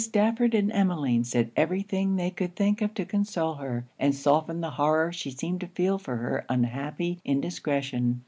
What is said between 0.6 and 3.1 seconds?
Emmeline said every thing they could think of to